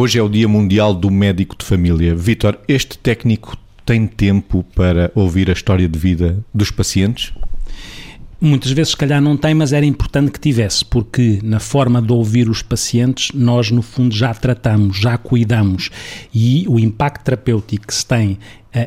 Hoje 0.00 0.16
é 0.16 0.22
o 0.22 0.28
Dia 0.28 0.46
Mundial 0.46 0.94
do 0.94 1.10
Médico 1.10 1.56
de 1.58 1.64
Família. 1.64 2.14
Vítor, 2.14 2.56
este 2.68 2.96
técnico 2.96 3.56
tem 3.84 4.06
tempo 4.06 4.64
para 4.72 5.10
ouvir 5.12 5.50
a 5.50 5.52
história 5.52 5.88
de 5.88 5.98
vida 5.98 6.38
dos 6.54 6.70
pacientes? 6.70 7.32
Muitas 8.40 8.70
vezes, 8.70 8.92
se 8.92 8.96
calhar, 8.96 9.20
não 9.20 9.36
tem, 9.36 9.54
mas 9.54 9.72
era 9.72 9.84
importante 9.84 10.30
que 10.30 10.38
tivesse, 10.38 10.84
porque 10.84 11.40
na 11.42 11.58
forma 11.58 12.00
de 12.00 12.12
ouvir 12.12 12.48
os 12.48 12.62
pacientes, 12.62 13.32
nós, 13.34 13.72
no 13.72 13.82
fundo, 13.82 14.14
já 14.14 14.32
tratamos, 14.32 14.98
já 14.98 15.18
cuidamos. 15.18 15.90
E 16.32 16.64
o 16.68 16.78
impacto 16.78 17.24
terapêutico 17.24 17.88
que 17.88 17.94
se 17.94 18.06
tem 18.06 18.38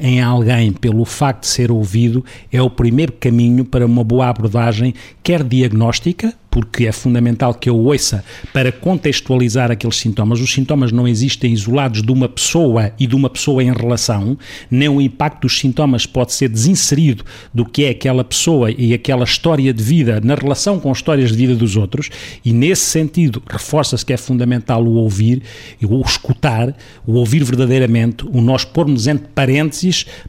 em 0.00 0.20
alguém 0.20 0.72
pelo 0.72 1.04
facto 1.04 1.42
de 1.42 1.48
ser 1.48 1.70
ouvido 1.70 2.24
é 2.52 2.60
o 2.60 2.70
primeiro 2.70 3.12
caminho 3.12 3.64
para 3.64 3.86
uma 3.86 4.02
boa 4.02 4.28
abordagem, 4.28 4.94
quer 5.22 5.42
diagnóstica, 5.44 6.34
porque 6.50 6.86
é 6.86 6.92
fundamental 6.92 7.54
que 7.54 7.68
eu 7.68 7.76
ouça 7.76 8.24
para 8.52 8.72
contextualizar 8.72 9.70
aqueles 9.70 9.96
sintomas. 9.96 10.40
Os 10.40 10.52
sintomas 10.52 10.90
não 10.90 11.06
existem 11.06 11.52
isolados 11.52 12.02
de 12.02 12.10
uma 12.10 12.28
pessoa 12.28 12.92
e 12.98 13.06
de 13.06 13.14
uma 13.14 13.30
pessoa 13.30 13.62
em 13.62 13.72
relação, 13.72 14.36
nem 14.70 14.88
o 14.88 15.00
impacto 15.00 15.42
dos 15.42 15.58
sintomas 15.58 16.06
pode 16.06 16.32
ser 16.32 16.48
desinserido 16.48 17.24
do 17.54 17.64
que 17.64 17.84
é 17.84 17.90
aquela 17.90 18.24
pessoa 18.24 18.70
e 18.70 18.92
aquela 18.92 19.24
história 19.24 19.72
de 19.72 19.82
vida 19.82 20.20
na 20.20 20.34
relação 20.34 20.80
com 20.80 20.90
histórias 20.90 21.30
de 21.30 21.36
vida 21.36 21.54
dos 21.54 21.76
outros, 21.76 22.10
e 22.44 22.52
nesse 22.52 22.86
sentido 22.86 23.42
reforça-se 23.48 24.04
que 24.04 24.12
é 24.12 24.16
fundamental 24.16 24.84
o 24.84 24.94
ouvir, 24.94 25.42
o 25.82 26.00
escutar, 26.00 26.74
o 27.06 27.14
ouvir 27.14 27.44
verdadeiramente, 27.44 28.24
o 28.26 28.40
nós 28.40 28.64
pormos 28.64 29.06
entre 29.06 29.28
parênteses 29.28 29.67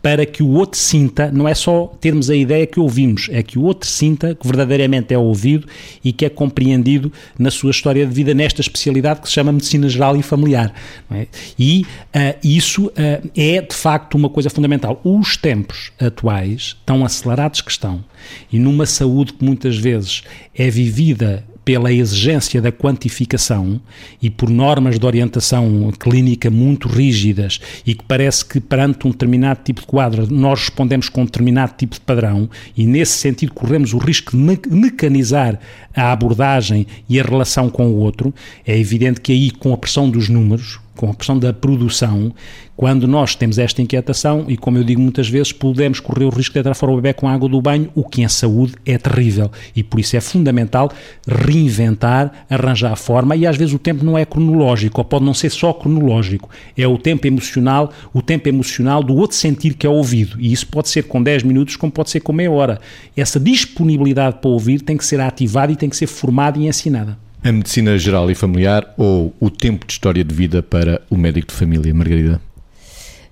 para 0.00 0.26
que 0.26 0.42
o 0.42 0.50
outro 0.50 0.78
sinta, 0.78 1.30
não 1.30 1.48
é 1.48 1.54
só 1.54 1.86
termos 2.00 2.30
a 2.30 2.36
ideia 2.36 2.66
que 2.66 2.80
ouvimos, 2.80 3.28
é 3.30 3.42
que 3.42 3.58
o 3.58 3.62
outro 3.62 3.88
sinta 3.88 4.34
que 4.34 4.46
verdadeiramente 4.46 5.14
é 5.14 5.18
ouvido 5.18 5.66
e 6.04 6.12
que 6.12 6.24
é 6.24 6.28
compreendido 6.28 7.12
na 7.38 7.50
sua 7.50 7.70
história 7.70 8.06
de 8.06 8.12
vida 8.12 8.34
nesta 8.34 8.60
especialidade 8.60 9.20
que 9.20 9.28
se 9.28 9.34
chama 9.34 9.52
medicina 9.52 9.88
geral 9.88 10.16
e 10.16 10.22
familiar. 10.22 10.74
É? 11.10 11.26
E 11.58 11.82
uh, 11.82 12.38
isso 12.42 12.86
uh, 12.86 13.30
é 13.36 13.60
de 13.60 13.74
facto 13.74 14.14
uma 14.14 14.28
coisa 14.28 14.50
fundamental. 14.50 15.00
Os 15.04 15.36
tempos 15.36 15.92
atuais, 16.00 16.76
tão 16.84 17.04
acelerados 17.04 17.60
que 17.60 17.70
estão, 17.70 18.04
e 18.52 18.58
numa 18.58 18.86
saúde 18.86 19.32
que 19.32 19.44
muitas 19.44 19.76
vezes 19.76 20.22
é 20.54 20.70
vivida 20.70 21.44
pela 21.64 21.92
exigência 21.92 22.60
da 22.60 22.72
quantificação 22.72 23.80
e 24.20 24.28
por 24.28 24.50
normas 24.50 24.98
de 24.98 25.06
orientação 25.06 25.92
clínica 25.98 26.50
muito 26.50 26.88
rígidas 26.88 27.60
e 27.86 27.94
que 27.94 28.04
parece 28.04 28.44
que 28.44 28.60
perante 28.60 29.06
um 29.06 29.10
determinado 29.10 29.60
tipo 29.64 29.80
de 29.80 29.86
quadro 29.86 30.26
nós 30.32 30.60
respondemos 30.60 31.08
com 31.08 31.22
um 31.22 31.24
determinado 31.24 31.74
tipo 31.76 31.94
de 31.94 32.00
padrão 32.00 32.48
e 32.76 32.86
nesse 32.86 33.12
sentido 33.18 33.52
corremos 33.52 33.92
o 33.92 33.98
risco 33.98 34.32
de 34.32 34.70
mecanizar 34.70 35.58
a 35.94 36.12
abordagem 36.12 36.86
e 37.08 37.20
a 37.20 37.22
relação 37.22 37.68
com 37.68 37.86
o 37.86 37.96
outro, 37.96 38.34
é 38.66 38.78
evidente 38.78 39.20
que 39.20 39.32
aí 39.32 39.50
com 39.50 39.72
a 39.72 39.76
pressão 39.76 40.10
dos 40.10 40.28
números, 40.28 40.80
com 40.96 41.10
a 41.10 41.14
pressão 41.14 41.38
da 41.38 41.52
produção, 41.52 42.32
quando 42.76 43.06
nós 43.06 43.34
temos 43.34 43.58
esta 43.58 43.82
inquietação, 43.82 44.46
e 44.48 44.56
como 44.56 44.78
eu 44.78 44.84
digo 44.84 45.00
muitas 45.00 45.28
vezes, 45.28 45.52
podemos 45.52 46.00
correr 46.00 46.24
o 46.24 46.30
risco 46.30 46.54
de 46.54 46.60
entrar 46.60 46.74
fora 46.74 46.92
o 46.92 46.96
bebê 46.96 47.12
com 47.12 47.28
água 47.28 47.48
do 47.48 47.60
banho, 47.60 47.90
o 47.94 48.02
que 48.02 48.22
em 48.22 48.28
saúde 48.28 48.74
é 48.84 48.96
terrível. 48.98 49.50
E 49.76 49.82
por 49.82 50.00
isso 50.00 50.16
é 50.16 50.20
fundamental 50.20 50.90
reinventar, 51.26 52.46
arranjar 52.48 52.92
a 52.92 52.96
forma, 52.96 53.36
e 53.36 53.46
às 53.46 53.56
vezes 53.56 53.74
o 53.74 53.78
tempo 53.78 54.04
não 54.04 54.16
é 54.16 54.24
cronológico, 54.24 55.00
ou 55.00 55.04
pode 55.04 55.24
não 55.24 55.34
ser 55.34 55.50
só 55.50 55.72
cronológico, 55.72 56.48
é 56.76 56.86
o 56.86 56.98
tempo 56.98 57.26
emocional, 57.26 57.92
o 58.12 58.22
tempo 58.22 58.48
emocional 58.48 59.02
do 59.02 59.14
outro 59.14 59.36
sentir 59.36 59.74
que 59.74 59.86
é 59.86 59.90
ouvido. 59.90 60.40
E 60.40 60.52
isso 60.52 60.66
pode 60.66 60.88
ser 60.88 61.04
com 61.04 61.22
10 61.22 61.42
minutos, 61.42 61.76
como 61.76 61.92
pode 61.92 62.10
ser 62.10 62.20
com 62.20 62.32
meia 62.32 62.50
hora. 62.50 62.80
Essa 63.16 63.38
disponibilidade 63.38 64.38
para 64.40 64.50
ouvir 64.50 64.80
tem 64.80 64.96
que 64.96 65.04
ser 65.04 65.20
ativada 65.20 65.72
e 65.72 65.76
tem 65.76 65.88
que 65.88 65.96
ser 65.96 66.06
formada 66.06 66.58
e 66.58 66.66
ensinada. 66.66 67.16
A 67.44 67.50
medicina 67.50 67.98
geral 67.98 68.30
e 68.30 68.36
familiar 68.36 68.94
ou 68.96 69.34
o 69.40 69.50
tempo 69.50 69.84
de 69.84 69.94
história 69.94 70.22
de 70.22 70.32
vida 70.32 70.62
para 70.62 71.02
o 71.10 71.16
médico 71.16 71.48
de 71.48 71.54
família, 71.54 71.92
Margarida? 71.92 72.40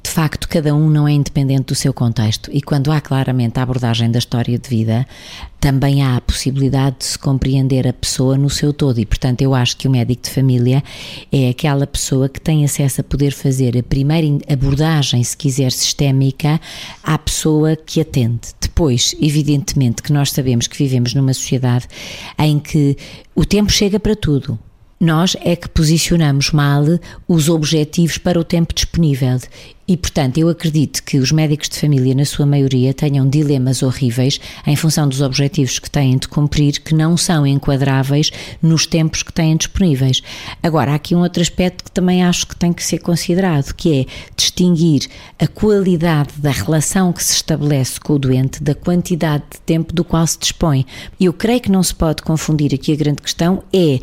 De 0.00 0.08
facto, 0.08 0.48
cada 0.48 0.72
um 0.72 0.88
não 0.88 1.08
é 1.08 1.12
independente 1.12 1.64
do 1.64 1.74
seu 1.74 1.92
contexto 1.92 2.48
e 2.52 2.62
quando 2.62 2.92
há 2.92 3.00
claramente 3.00 3.58
a 3.58 3.64
abordagem 3.64 4.08
da 4.08 4.20
história 4.20 4.56
de 4.56 4.68
vida, 4.68 5.04
também 5.58 6.04
há 6.04 6.16
a 6.16 6.20
possibilidade 6.20 6.98
de 7.00 7.04
se 7.06 7.18
compreender 7.18 7.88
a 7.88 7.92
pessoa 7.92 8.38
no 8.38 8.48
seu 8.48 8.72
todo 8.72 9.00
e, 9.00 9.04
portanto, 9.04 9.42
eu 9.42 9.52
acho 9.52 9.76
que 9.76 9.88
o 9.88 9.90
médico 9.90 10.22
de 10.22 10.30
família 10.30 10.84
é 11.32 11.48
aquela 11.48 11.84
pessoa 11.84 12.28
que 12.28 12.40
tem 12.40 12.64
acesso 12.64 13.00
a 13.00 13.04
poder 13.04 13.32
fazer 13.32 13.76
a 13.76 13.82
primeira 13.82 14.28
abordagem, 14.48 15.20
se 15.24 15.36
quiser, 15.36 15.72
sistémica 15.72 16.60
à 17.02 17.18
pessoa 17.18 17.74
que 17.74 18.00
atende. 18.00 18.54
Depois, 18.76 19.16
evidentemente, 19.22 20.02
que 20.02 20.12
nós 20.12 20.32
sabemos 20.32 20.66
que 20.66 20.76
vivemos 20.76 21.14
numa 21.14 21.32
sociedade 21.32 21.88
em 22.38 22.58
que 22.58 22.94
o 23.34 23.42
tempo 23.42 23.72
chega 23.72 23.98
para 23.98 24.14
tudo. 24.14 24.58
Nós 25.00 25.34
é 25.40 25.56
que 25.56 25.66
posicionamos 25.66 26.50
mal 26.50 26.84
os 27.26 27.48
objetivos 27.48 28.18
para 28.18 28.38
o 28.38 28.44
tempo 28.44 28.74
disponível 28.74 29.40
e, 29.88 29.96
portanto, 29.96 30.38
eu 30.38 30.48
acredito 30.48 31.02
que 31.04 31.18
os 31.18 31.30
médicos 31.30 31.68
de 31.68 31.78
família, 31.78 32.14
na 32.14 32.24
sua 32.24 32.44
maioria, 32.44 32.92
tenham 32.92 33.28
dilemas 33.28 33.82
horríveis 33.82 34.40
em 34.66 34.74
função 34.74 35.08
dos 35.08 35.20
objetivos 35.20 35.78
que 35.78 35.88
têm 35.88 36.18
de 36.18 36.26
cumprir, 36.26 36.80
que 36.80 36.94
não 36.94 37.16
são 37.16 37.46
enquadráveis 37.46 38.32
nos 38.60 38.84
tempos 38.84 39.22
que 39.22 39.32
têm 39.32 39.56
disponíveis. 39.56 40.22
Agora, 40.60 40.92
há 40.92 40.94
aqui 40.96 41.14
um 41.14 41.20
outro 41.20 41.40
aspecto 41.40 41.84
que 41.84 41.92
também 41.92 42.24
acho 42.24 42.48
que 42.48 42.56
tem 42.56 42.72
que 42.72 42.82
ser 42.82 42.98
considerado, 42.98 43.72
que 43.74 44.00
é 44.00 44.06
distinguir 44.36 45.08
a 45.38 45.46
qualidade 45.46 46.30
da 46.38 46.50
relação 46.50 47.12
que 47.12 47.22
se 47.22 47.34
estabelece 47.34 48.00
com 48.00 48.14
o 48.14 48.18
doente 48.18 48.62
da 48.62 48.74
quantidade 48.74 49.44
de 49.52 49.60
tempo 49.60 49.92
do 49.92 50.04
qual 50.04 50.26
se 50.26 50.38
dispõe. 50.38 50.84
Eu 51.20 51.32
creio 51.32 51.60
que 51.60 51.70
não 51.70 51.82
se 51.82 51.94
pode 51.94 52.22
confundir 52.22 52.74
aqui 52.74 52.92
a 52.92 52.96
grande 52.96 53.22
questão 53.22 53.62
é 53.72 54.00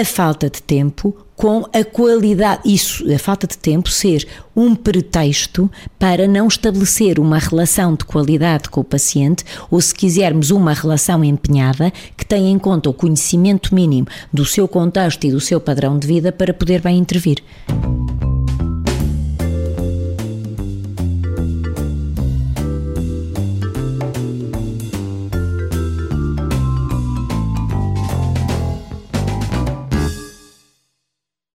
a 0.00 0.04
falta 0.04 0.50
de 0.50 0.62
tempo 0.62 1.16
com 1.38 1.64
a 1.72 1.84
qualidade, 1.84 2.62
isso, 2.64 3.08
a 3.14 3.16
falta 3.16 3.46
de 3.46 3.56
tempo 3.56 3.88
ser 3.88 4.26
um 4.56 4.74
pretexto 4.74 5.70
para 5.96 6.26
não 6.26 6.48
estabelecer 6.48 7.20
uma 7.20 7.38
relação 7.38 7.94
de 7.94 8.04
qualidade 8.04 8.68
com 8.68 8.80
o 8.80 8.84
paciente 8.84 9.44
ou, 9.70 9.80
se 9.80 9.94
quisermos, 9.94 10.50
uma 10.50 10.72
relação 10.72 11.22
empenhada 11.22 11.92
que 12.16 12.26
tenha 12.26 12.50
em 12.50 12.58
conta 12.58 12.90
o 12.90 12.92
conhecimento 12.92 13.72
mínimo 13.72 14.08
do 14.32 14.44
seu 14.44 14.66
contexto 14.66 15.28
e 15.28 15.30
do 15.30 15.40
seu 15.40 15.60
padrão 15.60 15.96
de 15.96 16.08
vida 16.08 16.32
para 16.32 16.52
poder 16.52 16.80
bem 16.80 16.98
intervir. 16.98 17.40